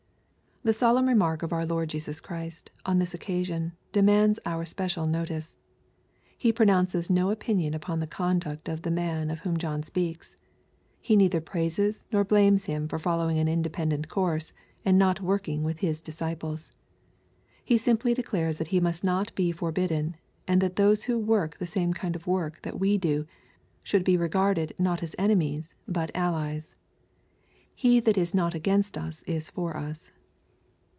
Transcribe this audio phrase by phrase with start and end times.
[0.63, 5.57] The solemn remark of our Lord Jesus Christ, on this occasion, demands our special notice.
[6.37, 10.35] He pronounces no opinion upon the conduct of the man of whom John speaks.
[10.99, 14.53] He neither praises nor blames him for follow ing an independent course,
[14.85, 16.69] and not working with His disciples.
[17.65, 20.15] He simply declares that he must not be for bidden,
[20.47, 23.25] and that those who work the same kind of work that we do,
[23.81, 26.75] should be regarded not as enemies, but allies.
[27.49, 30.11] '^ He that is not against us is for us.